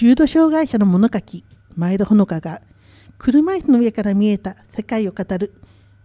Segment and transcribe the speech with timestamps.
[0.00, 1.44] 重度障害者の物書き
[1.74, 2.62] 前田ほのかが
[3.18, 5.52] 車椅子の上から見えた世界を語る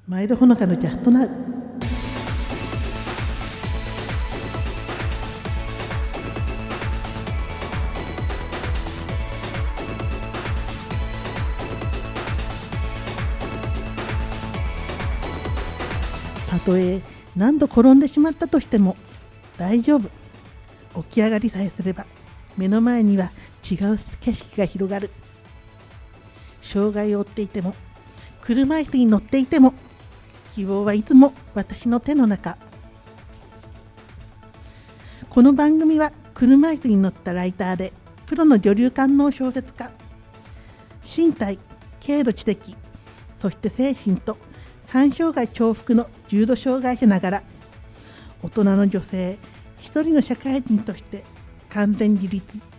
[0.08, 1.30] 前田ほのかのジャストナウ
[16.50, 17.00] たとえ
[17.36, 18.98] 何度転んでしまったとしても
[19.56, 20.10] 大丈夫。
[21.04, 22.08] 起き上がりさえすれば
[22.58, 23.32] 目の前には
[23.70, 25.10] 違う景色が広がる。
[26.62, 27.76] 障害を負っていても
[28.42, 29.74] 車椅子に乗っていても
[30.56, 32.58] 希望はいつも私の手の中。
[35.30, 37.92] この番組は車椅子に乗ったライターで
[38.28, 39.92] プロの女流官能小説家
[41.04, 41.58] 身体
[42.06, 42.76] 軽度知的
[43.36, 44.38] そして精神と
[44.86, 47.44] 三障害重複の重度障害者ながら
[48.44, 49.40] 大人の女性
[49.80, 51.24] 一人の社会人として
[51.70, 52.73] 完全自立。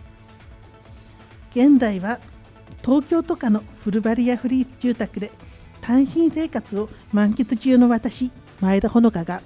[1.55, 2.19] 現在は
[2.83, 5.31] 東京とかのフルバリアフリー住宅で
[5.79, 9.41] 単身生活を満喫中の私前田ほのかが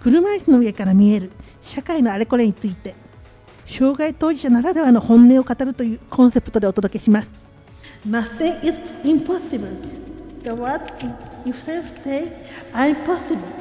[0.00, 2.94] 車椅子の上から見える社会のあれこれについて
[3.66, 7.28] 障害当事者ならではの本音を語るというコンセプトでお届けします。
[8.06, 9.68] Nothing is impossible.
[10.42, 10.80] The word
[11.44, 12.32] itself say
[12.72, 13.59] I'm possible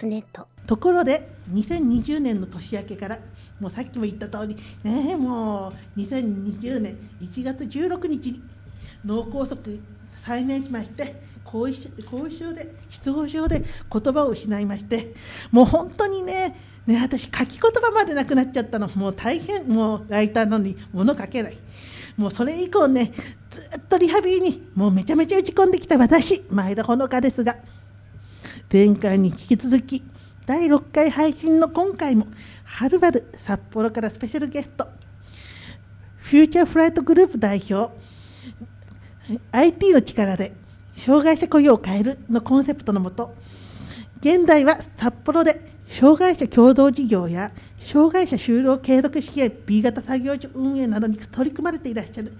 [0.00, 0.48] スネット。
[0.66, 3.18] ところで2020年の年明けから
[3.58, 8.42] もうさっきも言った通りねえもう2020年1月16日に
[9.04, 9.58] 脳梗塞
[10.24, 15.12] 再燃しまして後遺症後遺症で失語症で言葉を失いまして
[15.50, 18.88] もう本当にねね私書き言葉までなくなっちゃったの。
[18.94, 21.58] もう大変もうライターなのに物書けない。
[22.16, 23.12] もうそれ以降ね
[23.50, 27.56] ずっとリハビリにもうめちゃめちゃ打ち込んできた私前田ほのかですが
[28.72, 30.00] 前回に引き続き
[30.46, 32.28] 第6回配信の今回も
[32.62, 34.86] はるばる札幌からスペシャルゲスト
[36.18, 37.92] フューチャーフライトグループ代表
[39.50, 40.52] IT の力で
[40.96, 43.34] 障害者雇用を変えるのコンセプトのもと
[44.20, 52.32] 現在は札幌で障害者共同事業や障害者就労継続支援 B 型作業所運営などに取り組まれていらっしゃる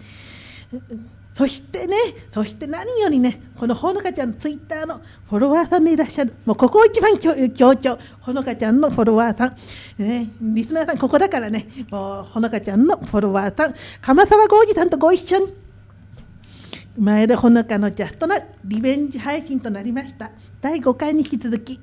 [1.35, 1.97] そしてね、
[2.33, 9.57] そして何よりね、このほのかちゃんツイッターのフォロワーさんでいらっしゃる、もうここを一番強強調、ほのかちゃんのフォロワーさん、
[10.03, 15.47] ね、リスナーさん、ここだからね、もうほのかちゃんのフォロワーさん、鎌沢浩二さんとご一緒に、
[16.99, 20.33] 前田ほのかのジャストなリベンジ配信となりました。
[20.61, 21.81] 第5回に引き続き、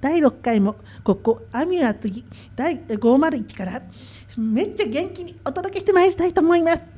[0.00, 2.24] 第6回もここ、アミュア次、
[2.54, 3.82] 第501から、
[4.36, 6.93] めっちゃ元気にお届けしてまいりたいと思います。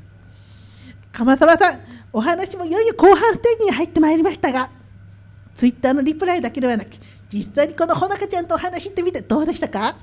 [1.17, 1.81] 鎌沢さん、
[2.13, 4.69] お話もいよいよ後半ステージに入ってまいりましたが、
[5.55, 6.89] ツイッターのリプライだけではなく、
[7.33, 9.97] 実際にこのほのかちゃんとお話してみてどうでしたか？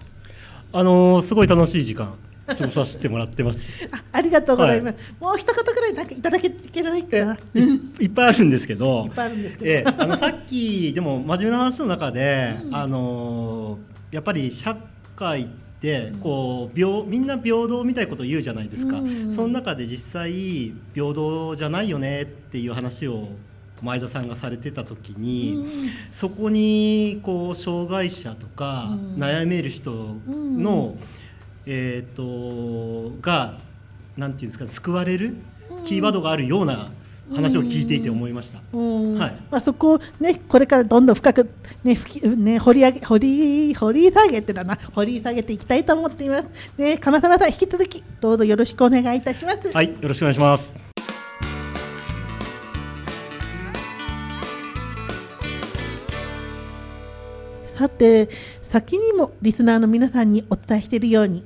[0.72, 2.16] あのーすごい楽しい時間
[2.47, 3.69] 過ごさせてもらってます。
[3.94, 4.96] あありがとうございます。
[5.19, 7.38] もう一言ぐらいなんかいただけいけないかな？
[7.53, 7.59] い
[8.00, 14.75] いっぱいあるんですけどいっぱいあるんですけどええあのさっきでも真面目な話の中で、あのーやっぱり社
[15.16, 15.62] 会って
[16.22, 19.32] こう平みんな平等みたいなことを言うじゃないですか、うん。
[19.34, 23.28] その中で実際平等じゃないよねっていう話を
[23.82, 29.16] 前田さんがされてた時に、そこにこう障害者とかうん。
[29.16, 30.96] 悩める人の、
[31.66, 33.58] えー、とが
[34.16, 35.36] なんていうんですか救われる
[35.86, 36.92] キーワードがあるような
[37.32, 38.60] 話を聞いていて思いました。
[38.74, 41.50] うんはいまあ、そこをねこれからどんどん深く
[41.84, 46.46] ねふきね掘り上げ掘り掘り下げてだな掘り下げていきたいと思っています。
[46.78, 49.72] ね鎌沢さん引き続きどうぞよろしくお願いいたします。
[49.74, 50.76] はい、よろしくお願いします。
[57.68, 58.30] さて
[58.62, 61.44] 先にもリスナーの皆さんにお伝えしているように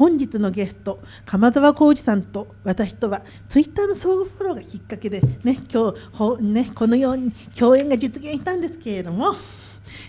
[0.00, 3.20] 本日のゲスト鎌沢浩二さんと私とは
[3.50, 5.92] ツイッターの相互フォローがきっかけでね今
[6.38, 9.34] 日ねこのように共演が実現したんですけれども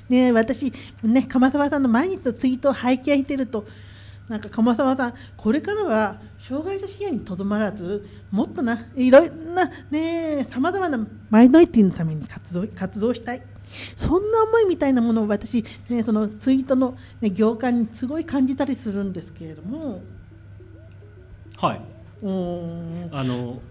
[0.07, 0.71] ね私
[1.03, 3.65] ね鎌沢さんの毎日のツイートを拝見していると
[4.29, 13.50] なんか鎌沢さんこれからは障害者支援にとどまらずもっとないろんなねさまざまなマイノリティのために活動活動したい。
[13.95, 20.01] そんな思いみたいなものを私、ね、そのツイートの、ね、行間にすごい感じたりするんですけれども。
[21.57, 21.81] はい、
[23.11, 23.61] あの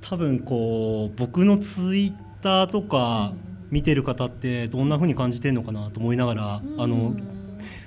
[0.00, 3.34] 多分こう僕のツイッターとか
[3.70, 7.14] 見てる方ってどんな風に感じてるのかなと思いながら、あの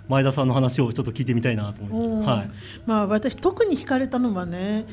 [0.08, 2.50] 前田さんの話をちょっと聞いてみたいなと思って、はい、
[2.86, 4.86] まあ、私特に惹かれたのはね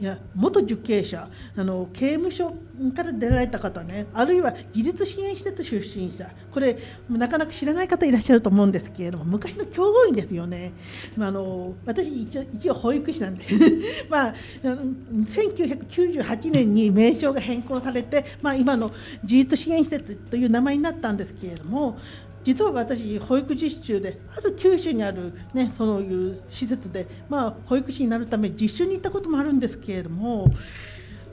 [0.00, 2.54] いや元受刑者あの刑務所
[2.94, 6.78] から出られた方ねあるいは技術支援施設出身者これ
[7.08, 10.72] なかなか知らない方いらっしゃると思うんですけれども昔の教護員ですよね、
[11.16, 13.44] まあ、あの私一応一応保育士なんで。
[14.08, 18.92] まあ1998年に名称が変更されて、まあ、今の
[19.22, 21.98] 自立支援施設という名前になったんですけれども
[22.44, 30.50] 実は私保育実習である九州にある、ね、そういう施設で、まあ、保育士になるため実習に行ったこともあるんですけれども、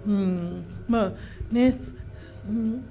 [0.07, 1.11] うんまあ
[1.51, 1.79] ね
[2.47, 2.83] うん、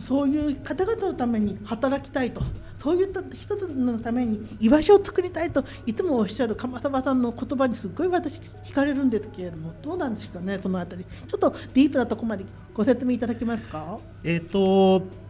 [0.00, 2.42] そういう方々のために働きたいと
[2.78, 12.44] そういった人のために居場所を作りたいといつもおっしゃる鎌沢さんの言葉にすごい私聞かれるんですけれどもどうなんですかねそのあたりちょっとディープなところまで
[12.74, 13.98] ご説明いただけますか？
[14.22, 15.25] えーと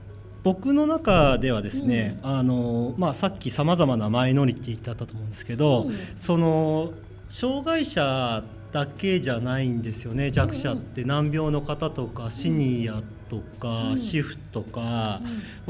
[0.46, 6.92] 僕の中ではですね、うん、あのまあ、さっきさまざまなマイノリティってあったと思うんですけど、うん、その
[7.28, 15.20] 障害者だけじゃないんですよね弱者って難病の方とかシニアとか、主婦とか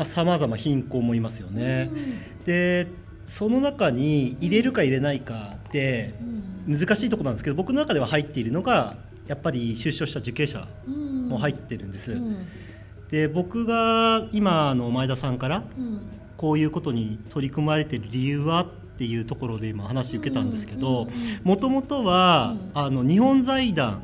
[0.05, 1.90] さまざ、ま貧困もいますよね。
[2.44, 2.87] で
[3.26, 6.12] その中に入れるか入れないかって
[6.67, 8.96] 難しいところなんですけど僕の中では入っているのが
[9.26, 12.20] やっぱり出所した受刑者も入ってるんです。
[13.10, 15.64] で僕が今の前田さんから
[16.36, 18.66] こういうことに取り組まれている理由はっ
[18.98, 21.08] ていうところで今話受けたんですけど
[21.44, 24.02] もともとはあの日本財団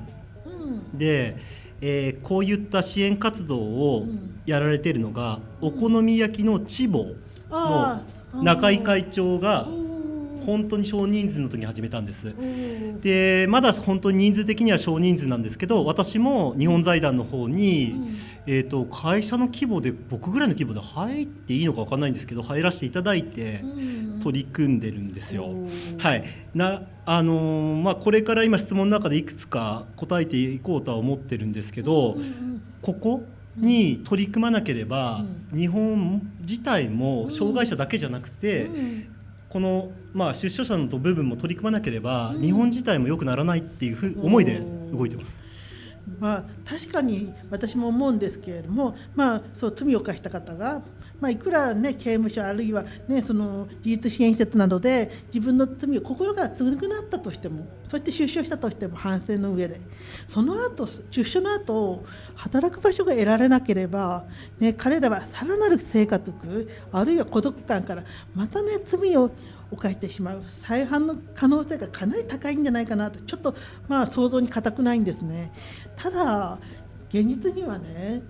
[0.94, 1.36] で、
[1.80, 4.06] えー、こういった支援活動を
[4.46, 7.06] やられているのがお好み焼きの千保
[7.50, 8.02] の
[8.42, 9.66] 中井会長が
[10.44, 12.34] 本当に少人数の時に始めたんです。
[13.00, 17.94] でまだ本当に人数的には少人数なんですけど私も日本財団の方に、
[18.46, 23.64] えーと、会社の規模で僕ぐらいの規模で入っていいのか分かんないんですけど入らせていただいて
[24.22, 25.54] 取り組んでるんですよ。
[25.98, 26.24] はい。
[26.54, 32.16] なあのー、まあ、これから今質問の中でいくつか答えていこうとは思ってるんですけど、
[32.80, 33.24] ここ
[33.56, 35.24] に取り組まなければ、
[35.54, 38.70] 日本自体も障害者だけじゃなくて、
[39.52, 45.38] この、まあ、出所者の部分も取り組まなければ、日本自体も良くならないっていうふう思いで動いてます。
[46.18, 50.80] まあ、確かに私も思うんですけれども、まあ、そう罪を犯した方が、
[51.22, 59.80] まあ、いくら、ね、刑務所あるいは、ね、その自立支援施設などで自分の罪を心から償ったとしてもそして出所したとしても反省の上で
[60.26, 62.04] その後出所の後
[62.34, 64.24] 働く場所が得られなければ、
[64.58, 68.02] ね、彼らはさらなる生活苦あるいは孤独感から
[68.34, 69.30] またね罪を
[69.70, 73.54] 犯してしまう再犯の可能性がかなり高いんじゃないかなとちょっと
[73.86, 75.52] まあ想像に難くないんですね。
[75.94, 76.58] ただ
[77.10, 78.22] 現実にはね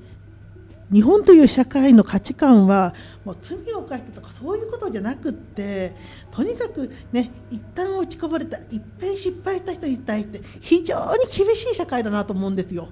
[0.93, 2.95] 日本という社会の価値観は
[3.25, 5.95] もう罪を犯したとかそういうことじゃなくって
[6.31, 12.89] とにかくね一旦落ちこぼれたいっぺん失敗した人に対して非常に厳しい社会だなと思うんですよ。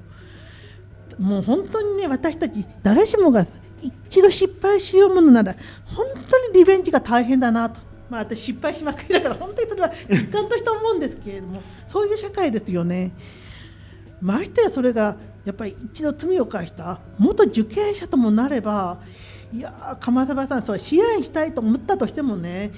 [1.18, 3.44] もう本当にね私たち誰しもが
[3.82, 5.54] 一度失敗しようものなら
[5.84, 7.80] 本当にリベンジが大変だなと。
[8.08, 13.12] まあ、私失敗しまくりだから本当にそれは実感として思うんですけれどもそういう社会ですよね。
[14.20, 19.00] ましてやそれがやっぱり一度罪を犯した元受刑者ともなれば
[19.52, 22.72] いや鎌沢さんそれ支援したいと思ったとしてもね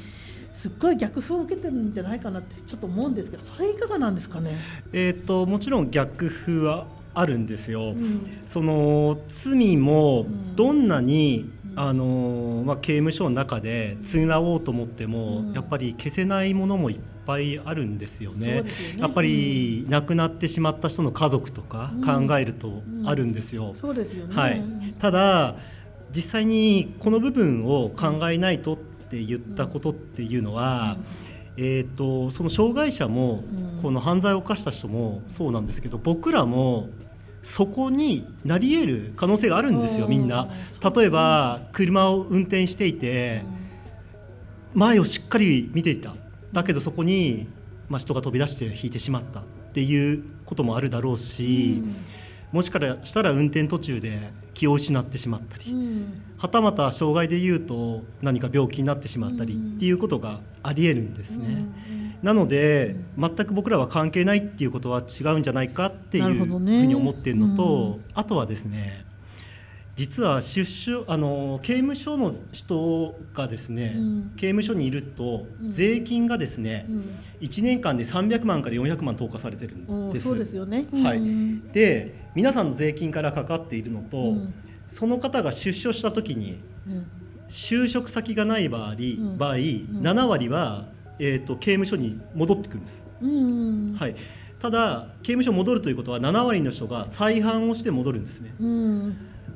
[0.54, 4.56] すっごい逆風を受けてるんじゃないかなってちょっと思うんですけどそれいかがなんですかね？
[4.92, 7.90] えーと、もちろん逆風はあるんですよ。
[7.90, 18.56] うん、その罪もどんなに、うん、あのまあ、刑務所の中で償おうと思っても、うん、やっぱり消せないものもいっぱいあるんですよね。
[18.56, 23.74] よねやっぱり亡くなってしまった人の家族とか考えるとあるんですよ。
[23.80, 24.34] そうですよね。
[24.34, 24.62] はい。
[24.98, 25.56] ただ
[26.14, 30.96] 実際にこの部分を考えないとって言ったことっていうのは。
[31.58, 33.44] えーと、その障害者も
[33.82, 36.88] この犯罪を犯した人もそうなんですけど僕らも
[37.42, 40.48] そこになり得る可能性があるんですよみんな。
[40.94, 43.42] 例えば車を運転していて
[44.74, 46.14] 前をしっかり見ていた
[46.52, 47.48] だけどそこに、
[47.88, 49.44] まあ、人が飛び出して引いてしまったっ
[49.74, 51.96] ていうこともあるだろうし、うん、
[52.52, 54.18] もしかしたら運転途中で
[54.54, 61.66] 気を失ってしまったり、うん、はたまた障害でいうと何か病気になってしまったりっていうことがありえるんですね。
[61.96, 69.04] うんなので全く僕らは関係ないっていうことは違うんじゃないかっていうふうに思っているのと、ね、あとはですね
[69.94, 80.24] 実は出所あの刑務所の人がですね、うん、刑務所にいると税金がですね、うん、1年間で300万から400万投下されてるんです。
[80.26, 81.20] そうですよね、はい、
[81.72, 84.54] で皆さんの税金からかかっているのと、うん、
[84.88, 87.06] その方が出所した時にうん。
[87.52, 89.36] 就職先がない場合,、ん。
[89.36, 90.86] 場合7割は、
[91.18, 93.04] えー、と刑務所に戻ってくるんです。
[93.20, 94.16] うんはい、
[94.58, 98.54] ただ刑務所戻るということは7割の人が再犯をして戻るんですね。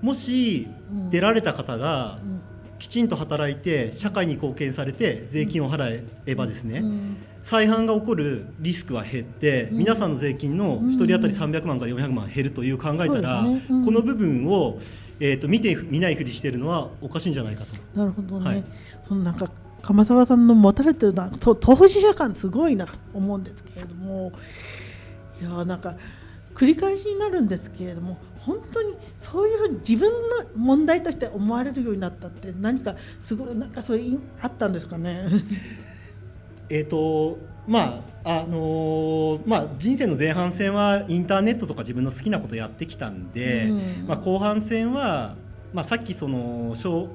[0.01, 2.41] うんもしうん出られた方がうん。
[2.79, 7.17] きちんと働いて社会に貢献されて税金を払えばですね、うん。
[7.43, 9.79] 再犯が起こるリスクは減って、うん。
[9.79, 14.79] 皆さんの税金の1人当たり300万から400万減るという考えたら、この部分を、
[15.21, 17.99] えー、と見て見ないふりしてるのはおかしいんじゃないかと。
[17.99, 18.65] なるほどね、はい。
[19.03, 19.51] そのなんか
[19.87, 24.33] 鎌沢さんの持たれてるのは投資者感すごいなと思うんですけれども
[25.41, 25.95] いやーなんか
[26.57, 30.19] 繰り返しになるんですけれども本当にそういうふうに自分の
[30.55, 35.27] 問題として思われるようになったって何かすごいなんかそういうあったんですかね？
[36.71, 37.39] えーと
[37.69, 43.75] まああのーまあ、人生の前半戦はインターネットとか自分の好きなことやってきたんで、う
[44.05, 44.07] ん。
[44.07, 45.35] まあ、後半戦は、
[45.73, 47.09] まあ、さっきその小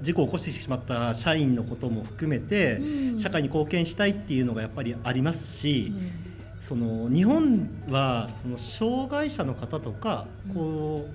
[0.00, 3.18] 事故を起こしてしまった社員のことも含めて、うん。
[3.18, 5.92] 社会に貢献したいっていうのがやっぱりありますし、
[6.60, 11.08] その日本はその障害者の方とかこ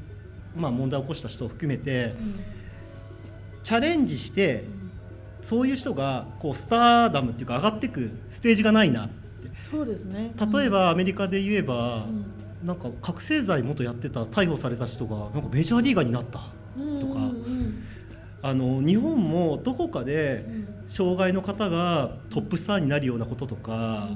[0.56, 2.14] う、まあ、問題を起こした人を含めて
[3.64, 4.66] チャレンジして
[5.42, 9.14] そういう人がこうスターダムっていうか上がっていくステージがないなって。
[9.70, 10.34] そうですね。
[10.54, 12.26] 例えばアメリカで言えば、うん。
[12.66, 16.40] なんか覚醒剤元やってた逮捕された人がなんかメジャーリーガーになった
[16.78, 17.84] うんとかうん。
[18.42, 20.68] あの日本もどこかでうん。
[20.88, 24.10] 障害の方がトップスターになるようなこととか、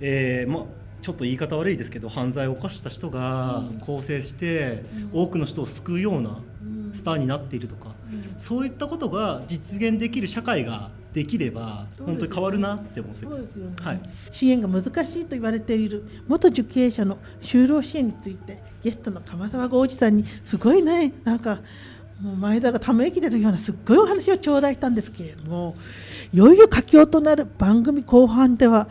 [0.00, 0.64] えーまあ
[1.02, 3.78] ちょっと言い方悪いですけど犯罪を犯した人がうん。
[3.80, 5.20] 更生してうん。
[5.22, 8.34] 多くの人を救うようなうんスターになっているとかうん。
[8.38, 13.26] そういったことが実現できる社会ができれば本当に変わるなって思って。
[13.26, 14.00] そうですよね、はい。
[14.32, 21.60] 支援が難しいと言われている元受刑者の就労支援についてゲストの鎌沢豪二さんにすごいねなんか
[22.22, 25.76] もう前田がため息出るようなすっごいお話を頂戴したんですけれども
[26.32, 28.88] いよいよ佳境となる番組後半では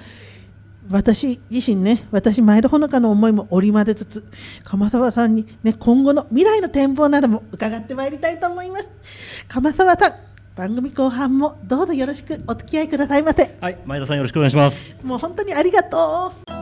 [0.89, 4.25] 私自身ね私前田ほのかの思いも織り交ぜつつ
[4.63, 9.45] 鎌沢さんに、ね、今後の未来の展望なども伺ってまいりたいと思います。
[9.47, 10.13] 鎌沢さん
[10.55, 13.55] 番組後半もどうぞよろしくお付き合いくださいませ。
[13.59, 14.95] はい前田さんよろしくお願いします。
[15.03, 16.53] もう本当にありがとう。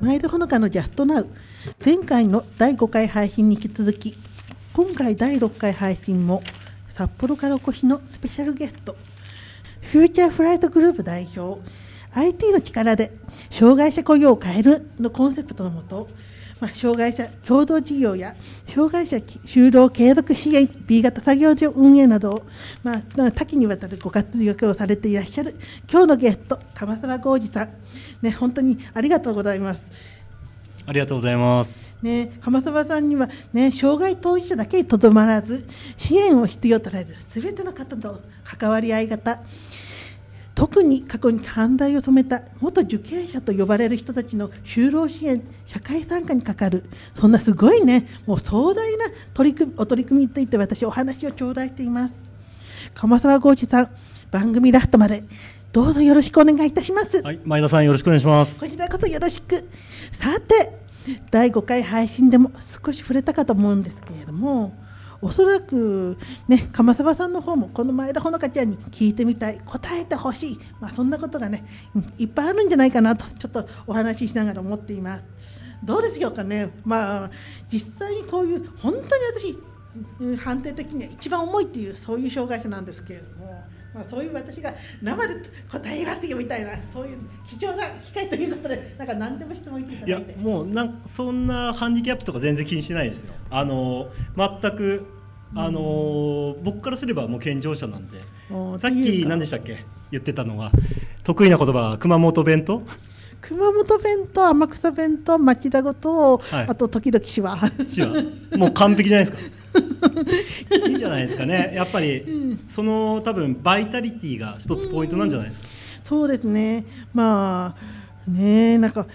[0.00, 1.28] 前田ほのかのジャストナウ
[1.84, 4.16] 前回の第5回配信に引き続き
[4.72, 6.42] 今回第6回配信も
[6.88, 8.96] 札幌からお越しのスペシャルゲスト
[9.80, 11.60] フューチャーフライトグループ代表
[12.12, 13.12] IT の力で
[13.50, 16.08] 障害者雇用を変えるのコンセプトのもと、
[16.60, 18.36] まあ、障害者共同事業や
[18.68, 22.42] 障害者就労継続支援 B 型作業所運営などを、
[22.84, 25.56] まあ、多岐にわたるご活躍をされていらっしゃる
[25.90, 27.70] 今日のゲスト鎌沢浩二さん、
[28.22, 30.15] ね、本当にありがとうございます。
[30.86, 31.86] ありがとうございます。
[32.02, 35.66] ね、鎌沢さんには、ね、障害当事者だけにとどまらず
[35.96, 39.40] 支援を必要とされるすべての方と関わり合い方
[40.54, 52.14] 特に過去に犯罪を染めた元受刑者と呼ばれる人たちの就労支援社会参加にかかるそんなすごいねもう壮大な取り組みお取り組みについて私お話を頂戴しています。
[52.94, 53.90] 鎌沢浩二さん
[54.30, 55.24] 番組ラストまで
[55.72, 58.60] どうぞよろしくお願いいたします、はい前田さんよろしくお願いします。
[58.60, 59.68] こちらこそよろしく。
[60.16, 60.72] さて、
[61.30, 64.72] 第5回配信でも少し触れたかと思うんですけれども、
[65.20, 66.16] おそらく
[66.48, 71.66] ね、鎌沢さんの方もこの前田ほのかちゃんに聞いてみたい、答えてほしい、まあ、そんなことがね、
[72.18, 75.24] いっぱいあるんじゃないかなと、ちょっとお話ししながら思っています。
[75.84, 77.30] どうでしょうかね、まあ、
[77.70, 79.04] 実際にこういう、本当に
[80.24, 83.64] 私、判定的には一番重いっていう、そういう障害者なんですけれども。
[83.96, 85.34] まあ、そういう私が生で
[85.72, 93.32] 答えますよみたいなそういう貴重な機会ということでなんか何でも質問言っていたいやだいてもうなんそんなハンディキャップとか全然気にしてないですよ。
[93.50, 95.06] あの全く
[95.54, 98.18] あの、僕からすればもう健常者なんで。
[98.50, 99.84] もうさっき何でしたっけ？
[100.10, 100.72] 言ってたのが
[101.22, 102.82] 得意な言葉は熊本弁当？
[103.40, 106.66] 熊本弁と天草弁と町田語と、はい。
[106.68, 108.24] あと時々手話手話
[108.56, 109.52] もう完璧じゃないですか
[110.88, 111.72] いいじゃないですかね。
[111.74, 115.66] やっぱり、その多分バイタリティが一つポイントなんじゃないですか、
[116.02, 116.84] そうですね。
[117.12, 117.74] ま
[118.26, 119.06] あねなんか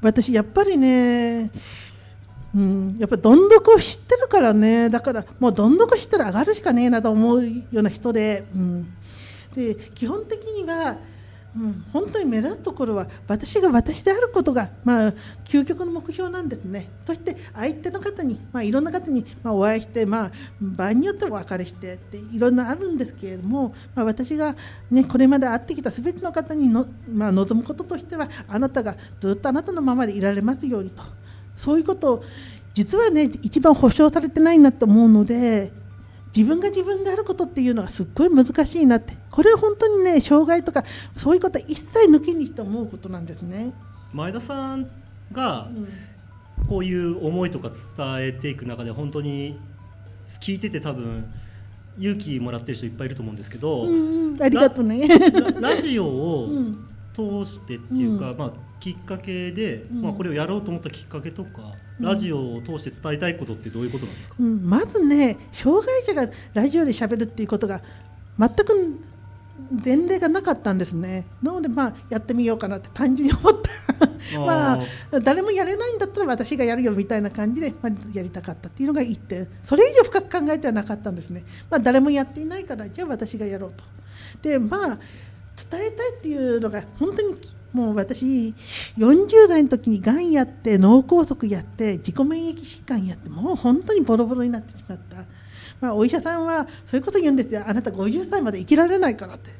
[0.00, 1.50] 私やっぱりね
[2.54, 4.90] うん、やっぱりどんどこを知ってるからね。
[4.90, 8.86] だからもうどんどこ知ったら上がるしかねえなと思うような人で,、うん、
[9.54, 10.98] で基本的には
[11.54, 16.88] うん、本当に目立つところは私が私であることが、まあ、究極の目標なんですね。
[17.06, 24.56] そして相手の方に、まあ、いろんな方に、まあ、お会いして、まあ、場合によってはお別れしてっていろんなあるんですけれども、まあ、私が、
[24.90, 31.02] ね、これまで会ってきた全ての方にの、まあ、望むこととしてはあなたがずっとあなたのままでいられますようにと。
[31.56, 32.24] そういうことを
[32.74, 35.70] 実はね一番保証されてないなと思うので
[36.34, 39.16] 自分が自分であることっていうのがすっごい難しいなって。
[39.30, 40.84] これは本当にね障害とか
[41.16, 43.72] そういうことは一切抜きにして思うことなんですね。
[44.12, 44.90] 前田さん
[45.32, 45.68] が
[46.68, 49.58] こういう思いとか伝えていく中で本当に
[50.40, 51.24] 聞いてて多分
[51.98, 55.06] 勇気もらってる人いっぱいいると思うんですけど、うんありがとうね
[55.60, 56.48] ラジオを
[57.12, 67.80] 通してっていうか、うん、まあ、きっかけで、うん、まあ、これをやろうと思ったきっかけとか、ラジオを通して伝えたいことってどういうことなんですか、うん、まずね障害者がラジオでしゃべるっていうことが
[68.38, 69.00] 全く
[69.84, 71.24] 前例がなかったんですね。
[71.42, 73.70] なのでまあやってみようかなって単純に思った。
[74.38, 74.80] まあ
[75.22, 79.48] 誰もやれないんだったら私がやるよみたいな感じで、まあ、やりたかったっていうのが一点。
[79.62, 83.84] それ以上深く考えてはなかったんですね、まあ、誰もやっていないからじゃあ私がやろうと。
[84.42, 84.98] でまあ
[85.70, 87.36] 伝えたいっていうのが本当に
[87.72, 88.54] もう私
[88.98, 95.16] 40代の時にがんやって脳梗塞やって自己免疫疾患やってもう本当にボロボロになってしまった、
[95.80, 97.64] まあ、お医者さんはそれこそ言うんですよ。
[97.66, 99.50] あなた50歳まで生きられないからって。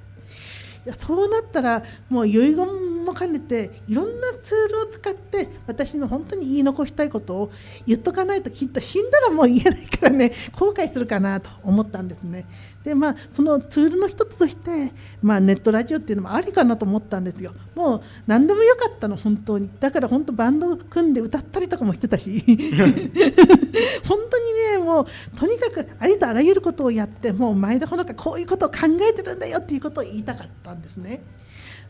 [0.84, 2.56] いやそうなったらもう遺言
[3.04, 7.52] も兼ねていろんなツールを使って私の本当に言い残したいことを
[7.86, 12.46] 言っとかないときっと死んだらもう言えないからね 後悔するかなと思ったんですね。
[12.84, 14.92] でまあそのツールの一つとして、
[15.22, 22.42] まあ、ネットラジオっていうのもありかなと思ったんですよもう何でもよかったの本当にだから本当バンド組んで歌ったりとかもしてたし
[24.04, 25.06] 本当にねもう
[25.38, 28.78] とにかくありとあらゆることをやってもう前田ほのかこういうことを考
[29.08, 31.22] えてるんだよっていうことを言いたかったんですね。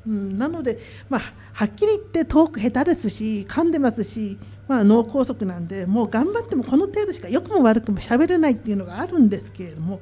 [0.07, 0.79] うん、なので、
[1.09, 1.21] まあ、
[1.53, 10.01] はっきり言ってトーク下手ですし噛んでますしまあ、脳梗塞なんでもう頑張ってもこの程度しか良くも悪くも喋れないっていうのがあるんですけれども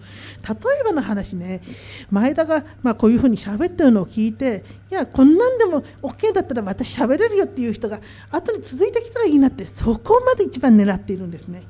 [0.48, 1.62] 例えばの話ね
[2.10, 11.64] 前田がまこういうふうに喋ってるのを聞いていやこんなんでも OK だったら私喋れるよっていう人が後に続いてきたらいいなってそこまで一番狙っているんですね。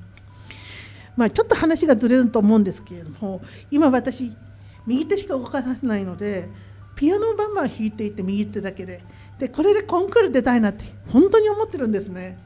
[1.16, 4.33] まあ、ちょっと話がずれると思うんですけれども今私
[4.87, 6.48] 右手しか動かさせないので
[7.00, 9.02] ピアノをバンバン弾いていて右手だけで。
[9.38, 12.36] でこれでコンクール出たいなって本当に思ってるんですね。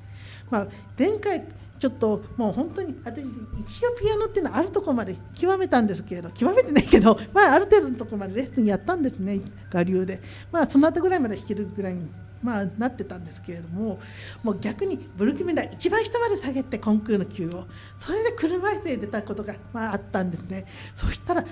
[0.49, 1.45] まあ、前回
[1.81, 9.41] ちょっともう本当に私一応ピアノっていうのはあるとこまで極めたんですけど極めてないけど、まあ、ある程度のとこまでレッスンやったんですね
[9.73, 10.21] 我流で、
[10.53, 12.09] まあ、その後ぐらいまで弾けるぐらいに、
[12.41, 13.99] まあ、なってたんですけれども
[14.45, 17.67] もう逆にブルキミラ一番下まで下げてコンクールの級を
[17.99, 20.67] それで車椅子で出たことが、まあ、あったんですね。
[20.95, 21.45] そしたら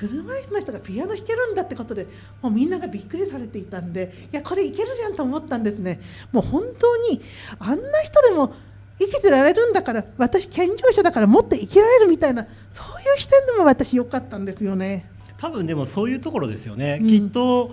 [0.00, 2.06] 車椅子の人がピアノ弾けるんだってことで
[2.40, 6.00] もうみんながびっくりされていたんでいやこれいけるじゃんと思ったんですね。
[6.32, 7.20] もう本当に
[7.58, 8.54] あんな人でも
[8.98, 15.04] 生きてられるんだから私健常者だからもっと生きられるみたいなそういう視点でも私良かったんですよね。
[15.36, 17.72] 多分でもそういうところですよね、うん、きっと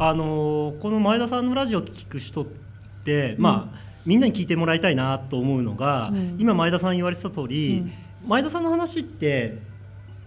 [0.00, 2.46] あのこの前田さんのラジオを聞く人っ
[3.04, 7.84] て、うん、まあみんなに聞いてもらいたいなと思うのが、うん、今前田さん言われてた通り、
[8.26, 9.58] 前田さんの話って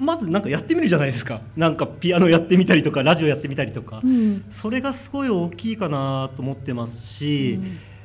[0.02, 1.42] まずなんかやってみるじゃないですか。
[1.56, 4.02] なんかピアノやってみたりとかラジオやってみたりとか、
[4.50, 7.60] それがすごい大きいかなと思ってますし、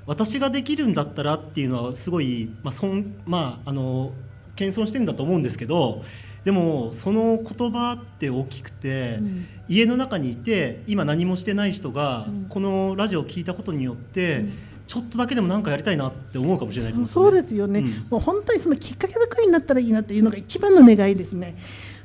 [0.06, 4.12] 私ができるんだったらっていうのはすごい、まあそんまあ、あの
[4.54, 6.02] 謙遜してるんだと思うんですけど
[6.44, 14.52] でもその言葉って大きくて、うん、家の中にいて今何もしてない人が、このラジオを聞いたことによって、うん、
[14.86, 21.56] ちょっとだけでも何かやりたいなって思うかもしれない、ね、そうですよね、うん、もう本当にそのきっかけ作りになったらいいなっていうのが一番の願いですね。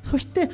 [0.03, 0.51] そして例え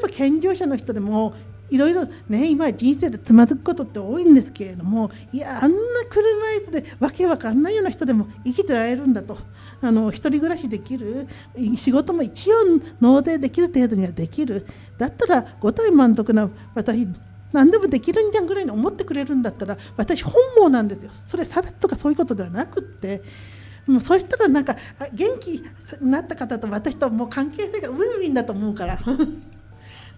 [0.00, 1.34] ば健常者の人でも
[1.70, 6.20] いろいろね今人生でつまずくことって多いんですけれどもいやあんな車
[6.60, 9.38] 椅子でわけわかんないような人でも生きてられるんだと。
[9.80, 11.28] あの一人暮らしできる
[11.76, 12.56] 仕事も一応
[13.00, 14.66] 納税できる程度にはできる。
[14.96, 17.06] だったら五体満足な私
[17.52, 21.12] 何でもできるんじゃんぐらいに思ってくれるんだったら私本望なんですよ。
[21.28, 23.22] それ差別とかそういうことではなくって。
[23.88, 24.76] もうそうしたらなんか
[25.12, 25.62] 元気に
[26.02, 28.98] なった方と私ともう関係性がウィンウィンだと思うから。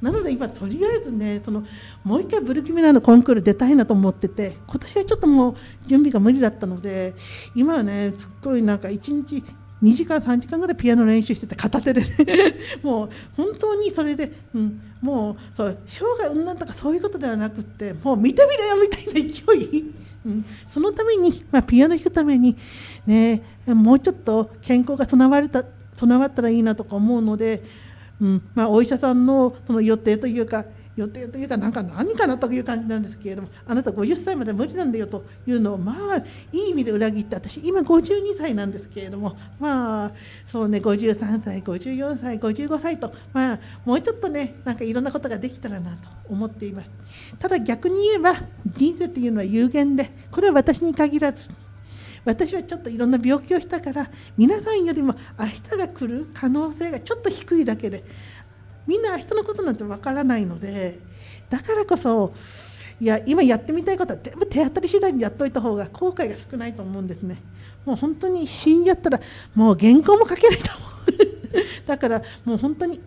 [0.02, 1.62] なので今とりあえずねその
[2.04, 5.56] もう一回ブルキミナのコンクール出たいなと思ってて今年はちょっともう
[5.87, 7.14] 準備が無理だったので
[7.54, 9.44] 今はねすっごいなんか1日
[9.83, 12.02] 2時間3時間ぐらいピアノ練習してて片手で
[12.83, 19.92] もう本当にそれで、うん、もうそう生涯うんなんとかそういうことではなくってもう見てみろよみたいな勢い、
[20.66, 22.56] そのために、まあ、ピアノ弾くために
[23.06, 25.64] ねもうちょっと健康が備われた
[25.96, 27.62] 備わったらいいなとか思うので
[28.20, 28.42] うん。
[28.54, 30.64] まあ、お医者さんのその予定というか
[30.96, 36.16] 予定というかなんか何かなという感じなんですけれどもあなた50歳まで無理なんだよというのをまあ
[36.53, 40.12] いい意味で裏切って私今52歳なんですけれどもまあ
[40.46, 46.90] そうね53歳54歳55歳とまあもうちょっとねなんかいろんなことができたらなと思っています
[47.38, 47.48] た。
[47.48, 48.35] だ逆に言えば
[48.66, 51.50] 人生っていうのは有限でこれは私に限らず
[52.24, 58.05] 私はちょっといろんな病気をしたから皆さんよりも明日が来る可能性がちょっと低いだけで
[58.90, 60.98] みんな明日のことなんてわからないので
[61.48, 62.35] だからこそ
[63.00, 67.40] いや今やってみたいことは全部手当たり次第にやっといた方が後悔が少ないと思うんですね
[67.87, 69.20] もう本当に死んじゃったら
[69.55, 73.00] もう原稿も書けないと思う だからもう本当に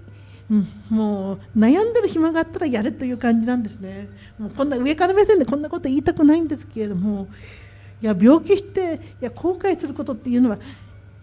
[0.49, 4.09] うん、もう悩んでる暇があったらやれという感じなんですね。
[4.37, 7.27] もうこんな上から目線でこんなこと言いたくないんですけれども、
[8.01, 10.59] いや病気していや後悔することっていうのは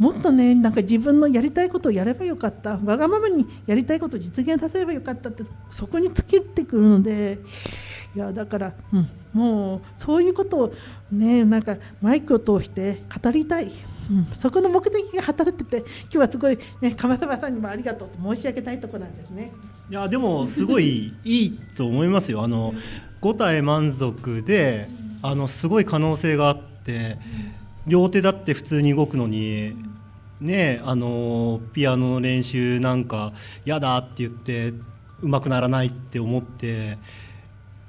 [0.01, 7.39] もっとねなんか自分のやりたいことをやればよかったわがままにやりたいことを実現させればよかったってそこに尽きてくるので
[8.17, 10.75] いやだから、うん、もうそういうことを
[11.13, 13.71] ねなんかマイクを通して語りたい。
[14.11, 19.53] うん、そこの目的が果たせてて今日はすごいね鎌沢さんにもありがとうと申し上げたいところなんですね。
[19.89, 22.43] いやでもすごい いいと思いますよ。
[22.43, 22.75] あの
[23.21, 24.89] 五体満足で
[25.23, 27.19] あのすごい可能性があって
[27.87, 29.75] 両手だって普通に動くのに
[30.41, 33.33] ねあのピアノの練習なんか
[33.65, 34.73] 嫌だって言って
[35.23, 36.99] うまくならないって思って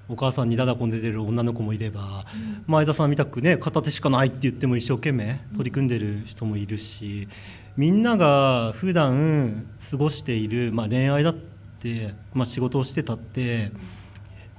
[0.10, 2.26] お母さんにだだこんで出る女の子もいれば、
[2.68, 7.30] 前田さんみたくね片手しかないって言っても一生懸命取り組んでる人もいるし
[7.78, 13.72] みんなが普段過ごしている、まあ、恋愛だって、まあ、仕事をしてたって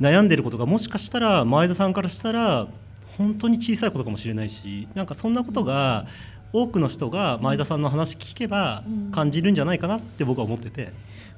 [0.01, 2.69] 悩んでることがもしかしたら前田さんからしたら
[3.19, 6.07] 本当に小さいことかもしれないしなんかそんなことが
[6.53, 10.93] 多くの人が前田さんの話聞けば感じるんじゃないかなって僕は思ってて。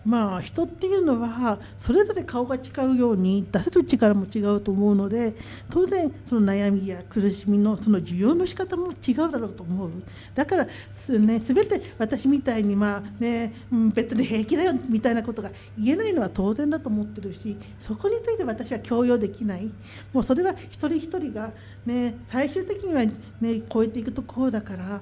[0.04, 5.34] まあ人っていうのはそれぞれ顔が違うように出せる力も違うと思うので
[5.70, 9.90] 当然その悩みや苦しみのその需要の仕方も違うだろうと思う。
[10.34, 19.70] だからす、ね、全て私みたいにまあね、うん、別に平気だよみたいなことが言えないのは当然だと思ってるしそこについて私は強要できない。
[20.12, 21.52] もうそれは一人一人が、
[21.86, 25.00] ね、最終的には、ね、超えていくところだから。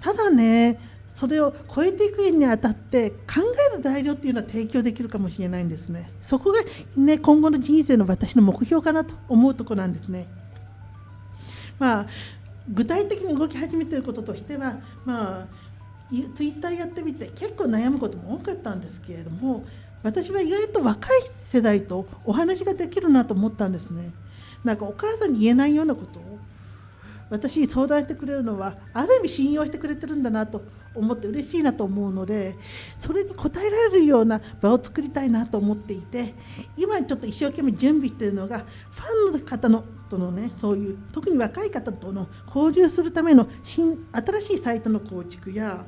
[0.00, 0.78] ただね
[1.20, 3.42] それを超えていくにあたって考
[3.74, 6.60] える材料っていうのは提供できるかもしれないんですねそこが、
[6.96, 10.26] ね、今後の人生の私の目標かなと思うとこなんですね。
[11.78, 12.06] まあ
[12.72, 15.46] 具体的に動き始めていることとしては、まあ、
[16.36, 19.64] ツイッターやってみて結構悩むことも多かったんですけれども
[20.02, 24.12] 私は意外と若い世代とお話ができるなと思ったんですね。
[24.62, 26.38] なんかお母さんに言えないようなことを
[27.30, 30.62] 私に相談してくれるのはある意味信用してくれてるんだなと
[30.94, 32.56] 思って嬉しいなと思うので
[32.98, 36.34] それに応えられるような場を作りたいなと思っていて
[36.76, 45.86] 今ちょっと一生懸命準備しているのがファンの方のとのねそういう特に若い方との交流するための新新しいサイトの構築や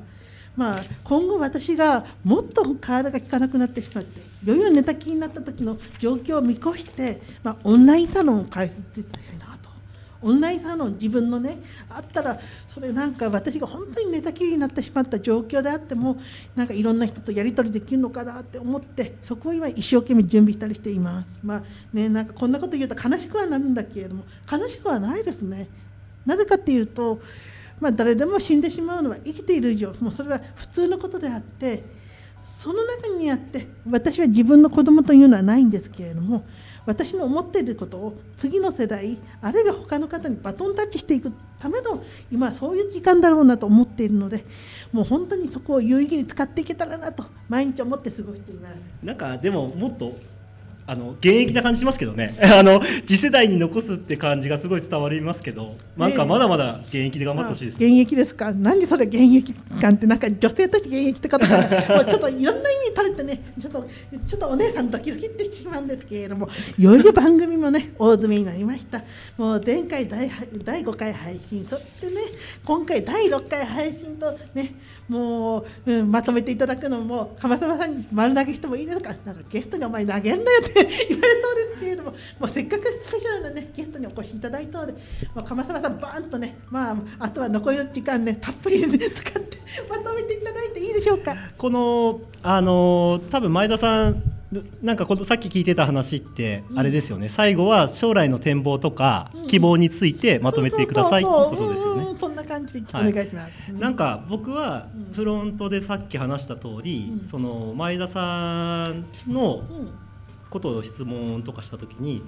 [0.55, 9.42] まあ、今後私がもっと体が効かなくなってしまっていよい寝たきになった時の状況を見越して、まあ、オンラインサロンを開設してたいな
[10.23, 11.57] オンラインサロン自分のね
[11.89, 16.17] あったらそれなんか私が本当に寝たきりになってしまった状況であっても
[16.55, 21.27] なんかいろんな人とやり取りできるのかなって思ってそこを今一生懸命準備したりしています。
[21.43, 25.67] まあねなんかこんなこと言うと悲しくはなるんだけれども悲しくはないですね。
[26.25, 27.19] なぜかっていうと
[27.79, 31.83] まあ、誰でも死んでしまうのは生きている以上もうそれは普通のことであって
[32.57, 36.45] その中にあって私は自分の子供というのはないんですけれども
[36.85, 44.43] 私の思っていることを次の世代あるいは他の方にバトンタッチしていくための今そういう時間だろうなと思っているので
[44.91, 48.75] もう本当にそこを有意義に使っていけたらなと毎日思って過ごしています。
[49.01, 50.13] なんかでももっと
[50.85, 52.37] あの現役な感じしますけどね。
[52.43, 58.51] あの次世代に残すって感じがすごい伝わりますけどなんかまだまだ現役で頑張ってほしいです、現役ですか？
[58.51, 61.63] 何それ現役感ってなんか女性として現役ってことから
[61.95, 63.87] もうちょっといろんな意味に垂れてねちょっと
[64.27, 66.49] ちょっとお姉さんドキドキってしまうんですけれども。
[66.77, 69.03] いよいよ番組もね大詰めになりました。
[69.37, 70.29] もう前回第
[70.65, 72.15] 第5回配信そしてね
[72.65, 74.73] 今回第6回配信とね
[75.07, 79.15] もう、うん、まとめていただくのも鎌沢さんに丸投げしてもいいですか？
[79.25, 80.72] なんかゲストにお前投げんなよって
[81.09, 84.93] 言われそうですけれども、もうせっかくスペシャルな、ね、ゲストにお越しいただいたので、
[85.35, 89.57] まあ、鎌沢さん、バーンとね、まあ、あとは残りの時間ね、たっぷり、ね、使って
[89.89, 91.35] まとめていただいていいでしょうか？
[91.57, 94.21] このあの多分前田さん
[94.83, 102.03] なんかこのさっき聞いてた話ってあれですよね、うん、最後は将来の展望とか希望についてまとめてくださいっていうことですよね。
[102.19, 103.33] そんな感じでお願いします。
[103.33, 109.63] はい、なんか僕はフロントでさっき話した通り、うん、その前田さんの
[110.53, 112.23] ことを質問とかした時に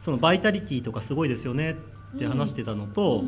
[0.00, 1.76] そのバイタリティとかすごいですよね
[2.16, 3.24] って話してたのと、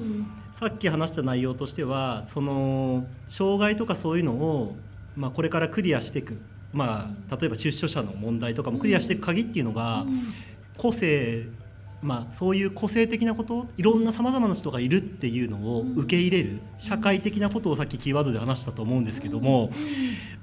[0.53, 4.77] さっき話した内容としてはその障害とかそういうのを、
[5.15, 6.41] まあ、これからクリアしていく、
[6.73, 10.07] まあ、例えば出所者の問題とかもクリアしていく鍵っていうのが、
[10.79, 11.47] 個性
[12.01, 19.73] まあ、そういう個性的なこといろんなさまざまな人がいるっていうのを受け入れる社会的なことをさっきキーワードで話したと思うんですけども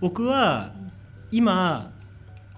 [0.02, 0.74] 僕は
[1.32, 1.92] 今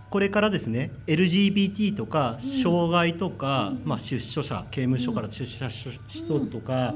[0.09, 6.93] これからですね LGBT とか障害とか、まあ、出所者刑務所から出所者とか、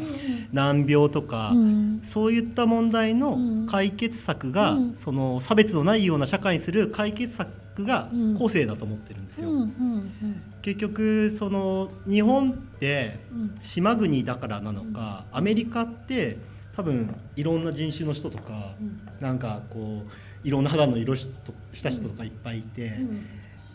[0.54, 1.54] 難病とか、
[2.04, 9.50] そういった問題の解決策が、その差別のないような社会にする解決策が個性だと思ってるんですよ。
[10.62, 13.19] 結局その日本って
[13.63, 16.38] 島国だからなのか、アメリカって
[16.76, 18.74] 多分いろんな人種の人とか、
[19.19, 20.12] なんかこう
[20.44, 21.28] いろんな肌の色し
[21.84, 23.26] た人とかいっぱいいて、うん、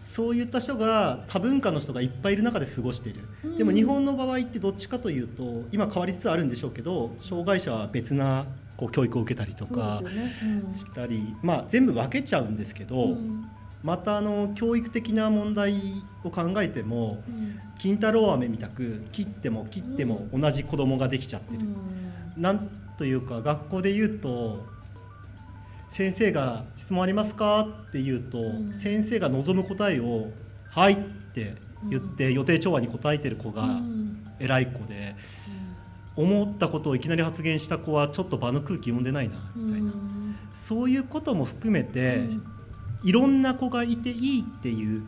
[0.04, 10.02] そういった人が多文化の人がいっぱいいる中で過ごしている、うん、でも日本の場合ってどっちかというと今変わりつつあるんでしょうけど障害者は別なこう教育を受けたりとか
[10.76, 13.16] したり、まあ、全部分けちゃうんですけど、
[13.82, 15.80] またあの教育的な問題
[16.24, 17.22] を考えても、
[17.78, 21.60] 金太郎飴みたく切っても切っても同じ子供ができちゃってる。
[22.36, 24.66] なんというか学校で言うと
[25.96, 30.30] 先生が「質問ありますか?」って言うと、うん、先生が望む答えを
[30.68, 30.96] 「はい」っ
[31.32, 31.54] て
[31.88, 33.80] 言って、予定調和に答えてる子が
[34.38, 35.16] 偉い子で、
[36.16, 39.92] 思ったことをいきなり発言した子はちょっと場の空気読んでないなみたいな、
[40.52, 42.24] そういうことも含めて、
[43.02, 45.02] いろんな子がいていいっていう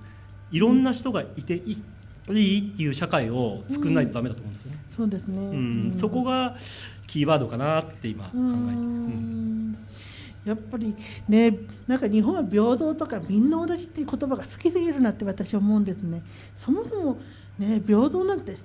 [0.53, 1.83] いろんな人がいていい。
[2.31, 4.79] いいっていう社会を作らないとダメだと思うんですよね。
[4.90, 5.38] そうですね。
[5.38, 6.57] うん、そこが
[7.07, 8.38] キーワードかなって今考えて。
[8.38, 9.38] うん
[10.48, 10.94] やっぱり
[11.28, 16.22] ねなんか日本は平等とかみんな同じっていう言葉が好きすぎるなって私は思うんですね。
[16.56, 17.18] そもそも
[17.58, 18.56] ね平等なんて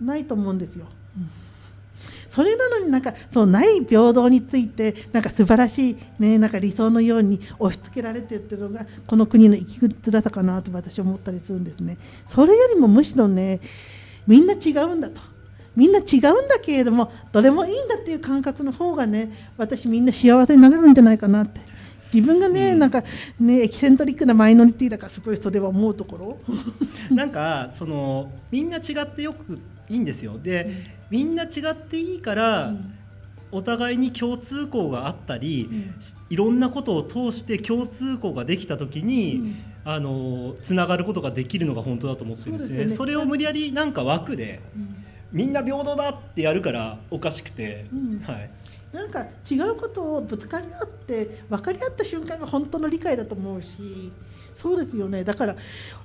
[0.00, 1.30] ないと思うんですよ、うん、
[2.28, 11.96] それなのになんかそのない平等についてなんか素晴らしい、ね、なんか理想のように押し付けられてるっていうのがこの国の生きづらさかなと私は思ったりするんですね。
[12.26, 13.60] それよりもむしろね
[14.26, 15.35] みんな違うんだと。
[15.76, 21.60] みんな違うんだけれどもどれもいいんだっていう感覚の方がね私みんな幸せになれるんじゃないかなって。
[22.14, 23.02] 自分がね、うん、なんか
[23.40, 26.38] ねエキセントリックなマイノリティだからすごいそれは思うところ。
[27.10, 29.58] なんかそのみんな違ってよく
[29.88, 30.38] いいんですよ。
[30.42, 30.70] で、
[31.10, 32.92] みんな違っていいから、うん
[33.52, 35.94] お互いに共通項があったり、うん、
[36.30, 42.88] いろんなことを通して共通項ができた時に、うん、あのつながることができるのが本当だと思ってるんですね。
[42.94, 44.96] そ、ね、れを無理やりなんか枠で、うん
[45.32, 48.50] みんな平等だってやるからおかしくて、うん、はい、
[48.92, 54.12] なんか違うことをぶつかり合って分かり合った瞬間が本当の理解だと思うし
[54.56, 55.22] そうですよね。
[55.22, 55.56] だから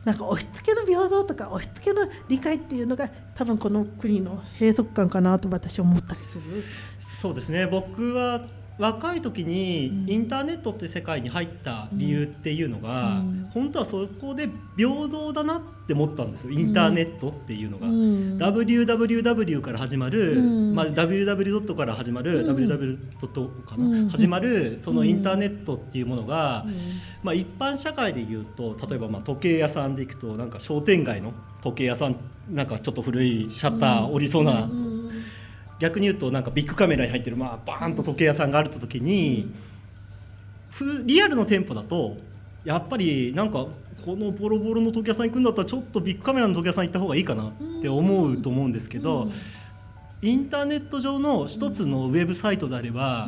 [0.04, 6.66] なんか押し付けの平等とか押し付けの理解っていうのが多分この国の閉塞感かなと私は思ったりする。
[7.00, 7.66] そうですね。
[7.66, 8.46] 僕は
[8.82, 17.86] 若い時にインターネットって世界に入った理由っていうのが、うん、本当はそこで平等だなって思ったんですよインターネットっていうのが。
[17.86, 21.76] うん、www から始まる、うん、まあ、www.
[21.76, 23.66] から始まる、www.
[23.66, 26.66] かな、始まるそのインターネットっていうものが、
[27.22, 32.16] まあ、一般社会でいうと例えばまあ時計屋さんで行くとなんか商店街の時計屋さん
[32.50, 34.68] なんかちょっと古いシャッター降りそうな。
[35.82, 39.52] 逆に言うとなんかビッグカメラに入ってるまあバーンと時計屋さんがある時に、
[41.06, 42.18] リアルの店舗だと
[42.64, 43.66] やっぱりなんか
[44.06, 49.32] このボロボロの時計屋さん行くんだったらちょっとビッグカメラの時計屋さん行った方がいいかなって思うと思うんですけど、
[50.22, 53.28] インターネット上の一つのウェブサイトであれば、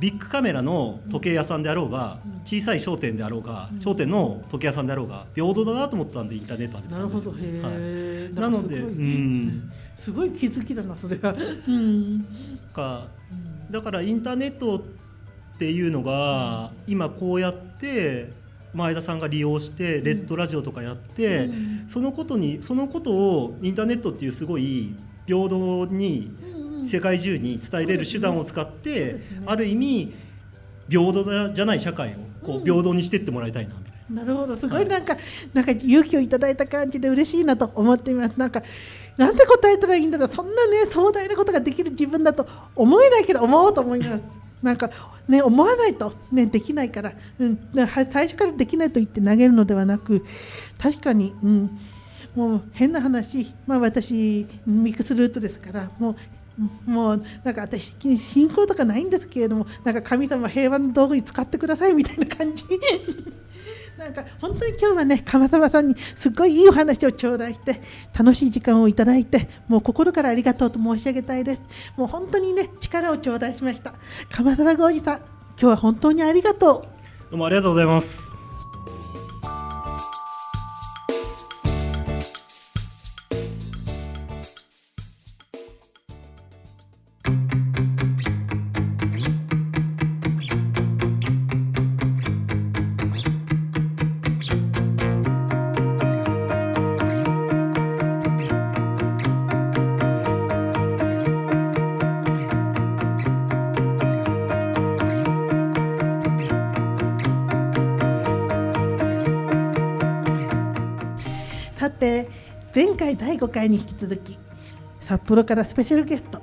[0.00, 11.34] ビッグカメラの時計屋さんであろうが、小さい商店であろうが、商店の時計屋さんであろうが平等だなと思ったんでインターネット始めたんですはい、なので、うん、すごい気づきだなそれは。
[11.68, 12.26] うん、
[12.72, 13.08] か。
[13.70, 14.82] だからインターネットっ
[15.58, 18.32] ていうのが、今こうやって
[18.72, 21.50] 前田さんが利用してレッドラジオとかやって、
[21.86, 24.94] そのことにそのことをインターネットっていうすごい
[25.26, 26.34] 平等に
[26.88, 30.14] 世界中に伝えれる手段を使って、ある意味
[30.88, 34.22] 平等じゃない社会をこう平等にしていってもらいたいなみたいな。
[34.22, 34.56] なるほど。
[34.56, 38.36] すごいなんか、はい、なんか勇気をいただいた感じで嬉しいなと思っています。
[38.38, 38.62] なんか
[39.16, 44.22] なんて答えたらいいんだろうそんなね壮大なことができる自分だと思えないけど思おうと思います。
[44.62, 44.90] なんか
[45.26, 50.24] ね思わないとねできないから、うん、最初からできないと言って投げるのではなく
[50.78, 51.78] 確かに、うん、
[52.34, 56.16] もう変な話、まあ、私ミックスルートですからもう
[56.84, 62.64] もうなんか私信仰とかないんですけれどもなんか神様平和の道具に使ってくださいみたいな感じ。
[64.00, 67.82] なんか本当に今日はね鎌沢さんにすごいいいお話を頂戴して
[68.18, 71.60] 楽しい時間をいただいてもう心からありがとうと申し上げたいです。
[71.98, 73.92] もう本当にね力を頂戴しました。
[74.30, 75.24] 鎌沢浩二さん今
[75.58, 76.82] 日は本当にありがとう。
[77.30, 78.39] どうもありがとうございます。
[112.80, 114.38] 前回第5回に引き続き
[115.00, 116.40] 札幌からスペシャルゲスト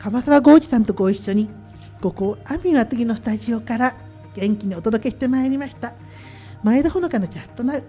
[0.00, 1.48] 鎌沢浩二さんとご一緒に
[2.02, 3.96] ここアミワ次のスタジオから
[4.34, 5.94] 元気にお届けしてまいりました。
[6.64, 7.84] 前田ほのかのチャットナウ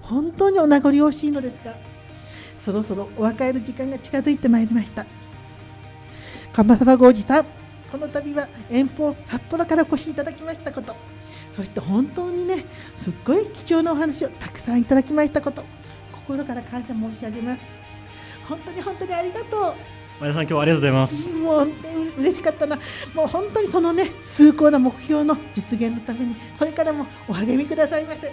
[0.00, 1.76] 本当にお名残惜しいのですが
[2.64, 5.04] そろそろお別れの時間が近づいてまいりました。
[6.54, 7.44] 鎌沢浩二さん
[7.92, 10.96] この度は遠方札幌からお越しいただきましたこと
[11.52, 12.64] そして本当にね
[12.96, 15.64] すっごい貴重なお話をたくさんいただきましたこと
[16.28, 17.60] 心から感謝申し上げます。
[18.46, 19.74] 本当に本当にありがと
[20.20, 21.30] 前田さん今日はありがとうございます。
[21.30, 22.78] うもう本当に嬉しかったな。
[23.14, 28.30] もう本当にそのね崇高な目標の実現のためにこれからもお励みくださいませ。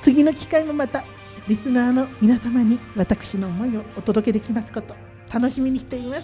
[0.00, 1.04] 次の機会もまた
[1.48, 4.94] リスナーの皆様に私の思いをお届けできますこと
[5.32, 6.22] 楽しみにしています。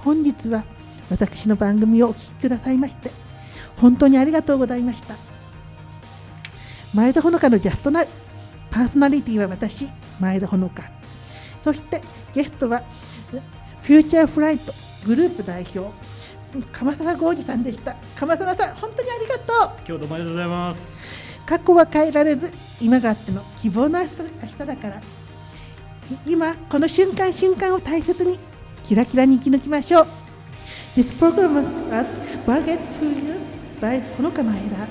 [0.00, 0.64] 本日は
[1.10, 3.10] 私の番組をお聴きくださいまして
[3.78, 5.14] 本当にありがとうございました。
[6.92, 8.08] 前田ほのかのジャストナウ
[8.78, 10.84] パーソナリティは私前田ほのか
[11.60, 12.00] そして
[12.32, 12.84] ゲストは
[13.82, 14.72] フューチャーフライト
[15.04, 15.90] グループ代表
[16.70, 17.96] 鎌沢浩二さんでした。
[18.16, 19.70] 鎌沢さん本当にありがとう。
[19.78, 20.92] 今日どうもありがとうございます。
[21.44, 25.00] 過去は変えられず今があっての希望の明日だから。
[26.24, 28.38] 今この瞬間瞬間を大切に
[28.84, 30.06] キラキラに生き抜きましょう。
[30.94, 31.68] This program was
[32.46, 33.40] brought to you
[33.80, 34.86] by ほのかまえら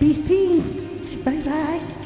[0.00, 1.22] Be seen!
[1.24, 1.97] Bye bye!